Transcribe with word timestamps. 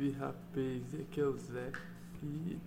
Salve 0.00 0.16
rapaz, 0.16 0.94
aqui 0.98 1.20
é 1.20 1.24
o 1.26 1.36
Zé 1.36 1.70
e 2.22 2.58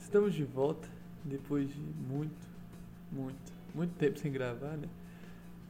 estamos 0.00 0.32
de 0.32 0.44
volta 0.44 0.88
depois 1.22 1.68
de 1.68 1.78
muito, 1.78 2.48
muito, 3.12 3.52
muito 3.74 3.94
tempo 3.98 4.18
sem 4.18 4.32
gravar, 4.32 4.78
né? 4.78 4.88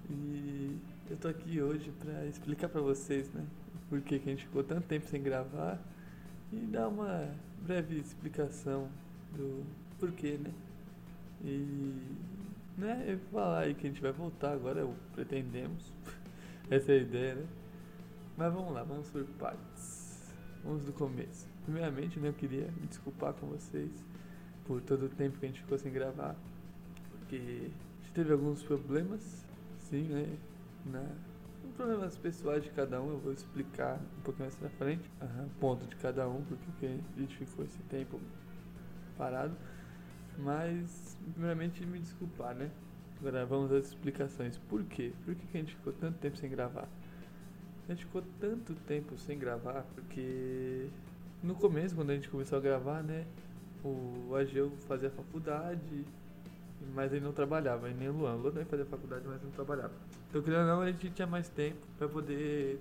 E 0.08 0.78
eu 1.10 1.16
tô 1.16 1.26
aqui 1.26 1.60
hoje 1.60 1.90
pra 1.98 2.24
explicar 2.26 2.68
pra 2.68 2.80
vocês, 2.80 3.28
né? 3.32 3.44
Por 3.88 4.00
que, 4.02 4.20
que 4.20 4.28
a 4.28 4.32
gente 4.32 4.44
ficou 4.44 4.62
tanto 4.62 4.86
tempo 4.86 5.04
sem 5.06 5.20
gravar 5.20 5.80
e 6.52 6.58
dar 6.58 6.86
uma 6.86 7.28
breve 7.62 7.98
explicação 7.98 8.88
do 9.32 9.64
porquê, 9.98 10.38
né? 10.38 10.52
E 11.44 11.96
né, 12.78 13.04
eu 13.08 13.18
vou 13.18 13.42
falar 13.42 13.62
aí 13.62 13.74
que 13.74 13.84
a 13.84 13.90
gente 13.90 14.00
vai 14.00 14.12
voltar 14.12 14.52
agora, 14.52 14.88
pretendemos. 15.12 15.92
Essa 16.70 16.92
é 16.92 16.94
a 16.94 17.02
ideia, 17.02 17.34
né? 17.34 17.46
Mas 18.36 18.54
vamos 18.54 18.72
lá, 18.72 18.84
vamos 18.84 19.10
por 19.10 19.24
partes. 19.40 19.95
Vamos 20.66 20.84
do 20.84 20.92
começo. 20.92 21.46
Primeiramente, 21.64 22.18
né, 22.18 22.28
eu 22.28 22.32
queria 22.32 22.66
me 22.80 22.88
desculpar 22.88 23.32
com 23.34 23.46
vocês 23.46 23.88
por 24.66 24.80
todo 24.80 25.06
o 25.06 25.08
tempo 25.08 25.38
que 25.38 25.46
a 25.46 25.48
gente 25.48 25.60
ficou 25.60 25.78
sem 25.78 25.92
gravar. 25.92 26.34
Porque 27.10 27.36
a 27.36 28.02
gente 28.02 28.12
teve 28.12 28.32
alguns 28.32 28.64
problemas, 28.64 29.46
sim, 29.78 30.02
né? 30.08 30.36
Na, 30.84 31.04
problemas 31.76 32.16
pessoais 32.18 32.64
de 32.64 32.70
cada 32.70 33.00
um, 33.00 33.10
eu 33.10 33.18
vou 33.18 33.32
explicar 33.32 34.00
um 34.18 34.22
pouquinho 34.22 34.46
mais 34.46 34.56
pra 34.56 34.68
frente. 34.70 35.08
Uhum, 35.22 35.48
ponto 35.60 35.86
de 35.86 35.94
cada 35.96 36.28
um, 36.28 36.42
porque 36.42 36.98
a 37.16 37.20
gente 37.20 37.36
ficou 37.36 37.64
esse 37.64 37.78
tempo 37.84 38.20
parado. 39.16 39.54
Mas, 40.36 41.16
primeiramente, 41.32 41.86
me 41.86 42.00
desculpar, 42.00 42.56
né? 42.56 42.72
Agora 43.20 43.46
vamos 43.46 43.70
às 43.70 43.86
explicações. 43.86 44.58
Por 44.68 44.82
quê? 44.82 45.12
Por 45.24 45.34
que, 45.36 45.46
que 45.46 45.56
a 45.56 45.60
gente 45.60 45.76
ficou 45.76 45.92
tanto 45.92 46.18
tempo 46.18 46.36
sem 46.36 46.50
gravar? 46.50 46.88
A 47.88 47.92
gente 47.92 48.04
ficou 48.04 48.22
tanto 48.40 48.74
tempo 48.86 49.16
sem 49.16 49.38
gravar 49.38 49.84
porque 49.94 50.88
no 51.42 51.54
começo, 51.54 51.94
quando 51.94 52.10
a 52.10 52.14
gente 52.14 52.28
começou 52.28 52.58
a 52.58 52.60
gravar, 52.60 53.02
né? 53.02 53.24
O 53.84 54.34
Ageu 54.34 54.72
fazia 54.88 55.10
faculdade, 55.10 56.04
mas 56.94 57.12
ele 57.12 57.24
não 57.24 57.32
trabalhava, 57.32 57.88
e 57.88 57.94
nem 57.94 58.08
o 58.08 58.12
Luan. 58.12 58.34
O 58.34 58.38
Luan 58.38 58.50
também 58.50 58.64
fazia 58.64 58.84
faculdade, 58.86 59.24
mas 59.26 59.40
não 59.40 59.50
trabalhava. 59.52 59.92
Então, 60.28 60.42
querendo 60.42 60.62
ou 60.62 60.66
não, 60.66 60.80
a 60.80 60.90
gente 60.90 61.10
tinha 61.10 61.26
mais 61.26 61.48
tempo 61.48 61.78
para 61.96 62.08
poder 62.08 62.80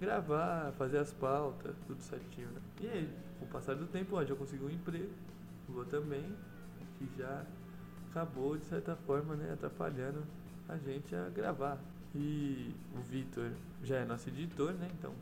gravar, 0.00 0.72
fazer 0.78 0.98
as 0.98 1.12
pautas, 1.12 1.74
tudo 1.88 2.00
certinho, 2.00 2.48
né? 2.48 2.60
E 2.80 2.86
aí, 2.86 3.10
com 3.40 3.46
o 3.46 3.48
passar 3.48 3.74
do 3.74 3.86
tempo, 3.86 4.14
o 4.14 4.18
Ageu 4.18 4.36
conseguiu 4.36 4.68
um 4.68 4.70
emprego, 4.70 5.10
o 5.68 5.72
Luan 5.72 5.84
também, 5.86 6.24
que 6.98 7.08
já 7.18 7.44
acabou, 8.10 8.56
de 8.56 8.66
certa 8.66 8.94
forma, 8.94 9.34
né, 9.34 9.52
atrapalhando 9.52 10.22
a 10.68 10.76
gente 10.76 11.14
a 11.14 11.28
gravar. 11.30 11.78
E 12.14 12.74
o 12.94 13.00
Vitor 13.00 13.50
já 13.82 13.96
é 13.96 14.04
nosso 14.04 14.28
editor, 14.28 14.72
né? 14.72 14.88
Então 14.98 15.12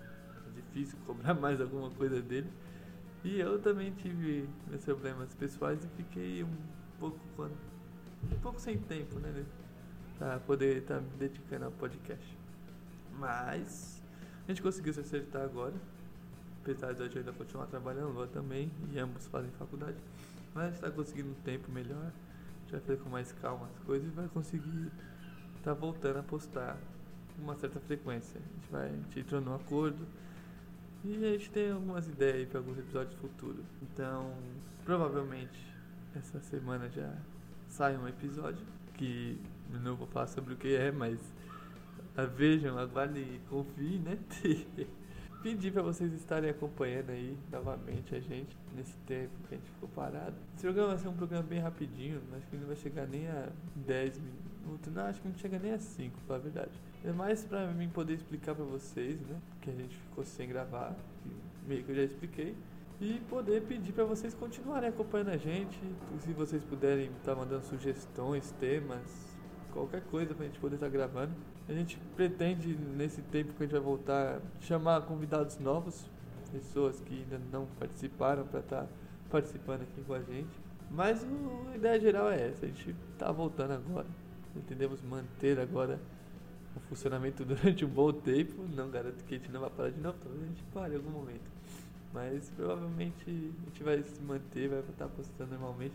é 0.00 0.60
difícil 0.60 0.98
cobrar 1.06 1.34
mais 1.38 1.60
alguma 1.60 1.90
coisa 1.90 2.20
dele. 2.20 2.50
E 3.22 3.38
eu 3.38 3.60
também 3.60 3.92
tive 3.92 4.48
meus 4.68 4.84
problemas 4.84 5.34
pessoais 5.34 5.84
e 5.84 5.88
fiquei 5.88 6.42
um 6.42 6.56
pouco 6.98 7.18
um 8.32 8.38
pouco 8.40 8.60
sem 8.60 8.78
tempo, 8.78 9.18
né? 9.18 9.44
Pra 10.18 10.38
poder 10.40 10.78
estar 10.78 10.96
tá 10.96 11.00
me 11.00 11.10
dedicando 11.18 11.66
ao 11.66 11.70
podcast. 11.72 12.38
Mas 13.18 14.02
a 14.46 14.50
gente 14.50 14.62
conseguiu 14.62 14.92
se 14.92 15.00
acertar 15.00 15.42
agora. 15.42 15.74
Apesar 16.62 16.92
de 16.92 17.00
eu 17.00 17.18
ainda 17.18 17.32
continuar 17.32 17.66
trabalhando 17.66 18.18
lá 18.18 18.26
também, 18.26 18.70
e 18.92 18.98
ambos 18.98 19.26
fazem 19.26 19.50
faculdade. 19.52 19.96
Mas 20.54 20.64
a 20.64 20.66
gente 20.66 20.76
está 20.76 20.90
conseguindo 20.90 21.30
um 21.30 21.42
tempo 21.42 21.70
melhor. 21.70 22.12
Gente 22.70 22.86
vai 22.86 22.96
com 22.96 23.08
mais 23.08 23.32
calma 23.32 23.66
as 23.66 23.78
coisas 23.84 24.08
e 24.08 24.10
vai 24.14 24.28
conseguir 24.28 24.90
tá 25.62 25.72
voltando 25.72 26.18
a 26.18 26.22
postar 26.22 26.76
com 27.34 27.42
uma 27.42 27.56
certa 27.56 27.80
frequência. 27.80 28.40
A 28.40 28.54
gente 28.54 28.70
vai, 28.70 28.88
a 28.88 28.92
gente 28.92 29.20
entrou 29.20 29.40
num 29.40 29.54
acordo 29.54 30.06
e 31.04 31.24
a 31.24 31.32
gente 31.32 31.50
tem 31.50 31.70
algumas 31.70 32.08
ideias 32.08 32.48
para 32.48 32.58
alguns 32.58 32.78
episódios 32.78 33.14
futuros. 33.20 33.64
Então, 33.82 34.32
provavelmente 34.84 35.58
essa 36.14 36.40
semana 36.40 36.88
já 36.88 37.14
sai 37.68 37.96
um 37.96 38.08
episódio 38.08 38.64
que 38.94 39.40
não 39.82 39.96
vou 39.96 40.06
falar 40.06 40.26
sobre 40.26 40.54
o 40.54 40.56
que 40.56 40.74
é, 40.74 40.90
mas 40.90 41.18
vejam, 42.36 42.78
aguardem 42.78 43.22
e 43.22 43.40
confiem, 43.48 43.98
né? 44.00 44.18
pedir 45.42 45.72
para 45.72 45.82
vocês 45.82 46.12
estarem 46.12 46.50
acompanhando 46.50 47.10
aí 47.10 47.38
novamente 47.50 48.14
a 48.14 48.20
gente 48.20 48.54
nesse 48.76 48.96
tempo 49.06 49.30
que 49.48 49.54
a 49.54 49.56
gente 49.56 49.70
ficou 49.70 49.88
parado. 49.88 50.36
Esse 50.54 50.62
programa 50.62 50.88
vai 50.88 50.98
ser 50.98 51.08
um 51.08 51.16
programa 51.16 51.42
bem 51.44 51.58
rapidinho, 51.60 52.20
acho 52.36 52.46
que 52.46 52.56
não 52.56 52.66
vai 52.66 52.76
chegar 52.76 53.06
nem 53.06 53.26
a 53.28 53.48
10 53.74 54.18
minutos, 54.18 54.49
não, 54.90 55.06
acho 55.06 55.20
que 55.20 55.28
não 55.28 55.34
chega 55.34 55.58
nem 55.58 55.72
a 55.72 55.78
5, 55.78 56.16
pra 56.26 56.38
verdade. 56.38 56.70
É 57.04 57.12
mais 57.12 57.44
para 57.44 57.66
mim 57.68 57.88
poder 57.88 58.14
explicar 58.14 58.54
para 58.54 58.64
vocês, 58.64 59.20
né, 59.20 59.36
que 59.60 59.70
a 59.70 59.72
gente 59.72 59.96
ficou 59.96 60.24
sem 60.24 60.48
gravar, 60.48 60.94
meio 61.66 61.82
que 61.82 61.90
eu 61.90 61.96
já 61.96 62.02
expliquei. 62.02 62.54
E 63.00 63.18
poder 63.30 63.62
pedir 63.62 63.92
para 63.92 64.04
vocês 64.04 64.34
continuarem 64.34 64.90
acompanhando 64.90 65.30
a 65.30 65.36
gente, 65.38 65.80
se 66.18 66.32
vocês 66.34 66.62
puderem 66.62 67.06
estar 67.06 67.34
tá 67.34 67.34
mandando 67.34 67.64
sugestões, 67.64 68.50
temas, 68.60 69.34
qualquer 69.72 70.02
coisa 70.02 70.34
pra 70.34 70.44
gente 70.44 70.60
poder 70.60 70.74
estar 70.74 70.86
tá 70.86 70.92
gravando. 70.92 71.32
A 71.66 71.72
gente 71.72 71.98
pretende, 72.14 72.76
nesse 72.76 73.22
tempo 73.22 73.54
que 73.54 73.62
a 73.62 73.66
gente 73.66 73.72
vai 73.72 73.80
voltar, 73.80 74.40
chamar 74.60 75.00
convidados 75.02 75.58
novos, 75.58 76.10
pessoas 76.52 77.00
que 77.00 77.22
ainda 77.22 77.40
não 77.50 77.66
participaram 77.78 78.44
para 78.44 78.60
estar 78.60 78.82
tá 78.82 78.88
participando 79.30 79.82
aqui 79.82 80.02
com 80.02 80.12
a 80.12 80.20
gente. 80.20 80.60
Mas 80.90 81.26
a 81.72 81.76
ideia 81.76 82.00
geral 82.00 82.30
é 82.30 82.48
essa, 82.48 82.66
a 82.66 82.68
gente 82.68 82.94
está 83.14 83.30
voltando 83.30 83.72
agora. 83.72 84.06
Entendemos 84.56 85.00
manter 85.02 85.58
agora 85.58 86.00
o 86.76 86.80
funcionamento 86.80 87.44
durante 87.46 87.84
um 87.84 87.88
bom 87.88 88.12
tempo. 88.12 88.62
Não 88.74 88.90
garanto 88.90 89.24
que 89.24 89.34
a 89.34 89.38
gente 89.38 89.50
não 89.50 89.60
vai 89.60 89.70
parar 89.70 89.90
de 89.90 90.00
novo, 90.00 90.18
talvez 90.22 90.42
a 90.42 90.46
gente 90.46 90.62
pare 90.72 90.94
em 90.94 90.96
algum 90.96 91.10
momento. 91.10 91.50
Mas 92.12 92.50
provavelmente 92.56 93.24
a 93.28 93.64
gente 93.66 93.82
vai 93.82 94.02
se 94.02 94.20
manter, 94.22 94.68
vai 94.68 94.80
estar 94.80 95.08
postando 95.08 95.50
normalmente. 95.52 95.94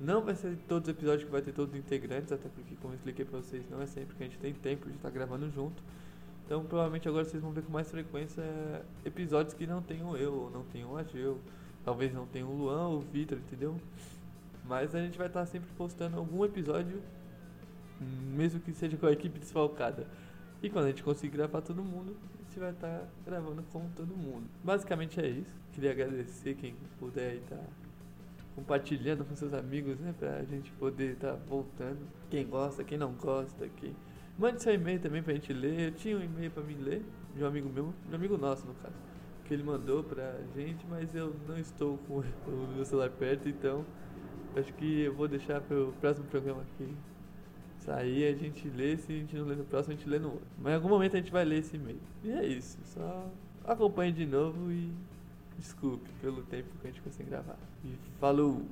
Não 0.00 0.22
vai 0.22 0.34
ser 0.34 0.56
todos 0.68 0.88
os 0.88 0.94
episódios 0.94 1.24
que 1.24 1.30
vai 1.30 1.40
ter 1.40 1.52
todos 1.52 1.72
os 1.72 1.78
integrantes, 1.78 2.30
até 2.30 2.48
porque, 2.50 2.76
como 2.76 2.92
eu 2.92 2.96
expliquei 2.96 3.24
pra 3.24 3.40
vocês, 3.40 3.64
não 3.70 3.80
é 3.80 3.86
sempre 3.86 4.14
que 4.14 4.22
a 4.22 4.26
gente 4.26 4.38
tem 4.38 4.52
tempo 4.52 4.88
de 4.88 4.94
estar 4.94 5.10
gravando 5.10 5.50
junto. 5.50 5.82
Então, 6.44 6.62
provavelmente 6.64 7.08
agora 7.08 7.24
vocês 7.24 7.42
vão 7.42 7.50
ver 7.50 7.62
com 7.62 7.72
mais 7.72 7.90
frequência 7.90 8.42
episódios 9.04 9.52
que 9.52 9.66
não 9.66 9.82
tenham 9.82 10.16
eu, 10.16 10.32
ou 10.32 10.50
não 10.50 10.62
tenham 10.64 10.92
o 10.92 10.96
Ageu, 10.96 11.40
talvez 11.84 12.12
não 12.12 12.26
tenham 12.26 12.48
o 12.48 12.56
Luan 12.56 12.88
ou 12.88 12.98
o 12.98 13.00
Vitor, 13.00 13.38
entendeu? 13.38 13.80
Mas 14.64 14.94
a 14.94 15.00
gente 15.00 15.18
vai 15.18 15.26
estar 15.26 15.44
sempre 15.46 15.68
postando 15.76 16.16
algum 16.16 16.44
episódio, 16.44 17.02
mesmo 18.00 18.60
que 18.60 18.72
seja 18.72 18.96
com 18.96 19.06
a 19.06 19.12
equipe 19.12 19.38
desfalcada. 19.38 20.06
E 20.62 20.70
quando 20.70 20.86
a 20.86 20.88
gente 20.88 21.02
conseguir 21.02 21.36
gravar 21.36 21.60
todo 21.60 21.82
mundo, 21.82 22.16
a 22.34 22.42
gente 22.44 22.58
vai 22.58 22.70
estar 22.70 23.06
gravando 23.24 23.62
com 23.72 23.88
todo 23.90 24.16
mundo. 24.16 24.44
Basicamente 24.64 25.20
é 25.20 25.28
isso. 25.28 25.54
Queria 25.72 25.90
agradecer 25.90 26.54
quem 26.54 26.74
puder 26.98 27.34
estar 27.36 27.62
compartilhando 28.54 29.24
com 29.24 29.36
seus 29.36 29.52
amigos, 29.52 29.98
né? 29.98 30.14
Pra 30.18 30.42
gente 30.44 30.72
poder 30.72 31.12
estar 31.12 31.32
tá 31.32 31.38
voltando. 31.46 31.98
Quem 32.30 32.46
gosta, 32.46 32.82
quem 32.82 32.96
não 32.96 33.12
gosta, 33.12 33.68
quem. 33.76 33.94
Mande 34.38 34.62
seu 34.62 34.74
e-mail 34.74 34.98
também 35.00 35.22
pra 35.22 35.34
gente 35.34 35.52
ler. 35.52 35.88
Eu 35.88 35.92
tinha 35.92 36.16
um 36.16 36.22
e-mail 36.22 36.50
pra 36.50 36.62
mim 36.62 36.76
ler, 36.76 37.02
de 37.34 37.44
um 37.44 37.46
amigo 37.46 37.68
meu, 37.68 37.92
de 38.06 38.12
um 38.12 38.16
amigo 38.16 38.36
nosso 38.36 38.66
no 38.66 38.74
caso, 38.74 38.94
que 39.44 39.52
ele 39.52 39.62
mandou 39.62 40.02
pra 40.02 40.34
gente, 40.54 40.86
mas 40.88 41.14
eu 41.14 41.34
não 41.46 41.58
estou 41.58 41.98
com 41.98 42.20
o 42.48 42.68
meu 42.74 42.84
celular 42.84 43.10
perto, 43.10 43.48
então 43.48 43.84
acho 44.56 44.72
que 44.74 45.02
eu 45.02 45.14
vou 45.14 45.28
deixar 45.28 45.60
pro 45.60 45.92
próximo 46.00 46.26
programa 46.26 46.62
aqui 46.62 46.94
sair, 47.86 48.34
a 48.34 48.36
gente 48.36 48.68
lê, 48.68 48.96
se 48.96 49.12
a 49.12 49.16
gente 49.16 49.36
não 49.36 49.46
lê 49.46 49.54
no 49.54 49.64
próximo, 49.64 49.94
a 49.94 49.96
gente 49.96 50.08
lê 50.08 50.18
no 50.18 50.32
outro. 50.32 50.46
Mas 50.58 50.72
em 50.72 50.74
algum 50.74 50.88
momento 50.88 51.14
a 51.14 51.20
gente 51.20 51.32
vai 51.32 51.44
ler 51.44 51.60
esse 51.60 51.76
e-mail. 51.76 52.00
E 52.22 52.30
é 52.30 52.44
isso, 52.44 52.78
só 52.84 53.30
acompanhe 53.64 54.12
de 54.12 54.26
novo 54.26 54.70
e 54.70 54.92
Desculpe 55.58 56.08
pelo 56.20 56.42
tempo 56.42 56.68
que 56.80 56.86
a 56.86 56.90
gente 56.90 57.00
ficou 57.00 57.12
sem 57.12 57.26
gravar. 57.26 57.56
E 57.84 57.96
falou! 58.20 58.62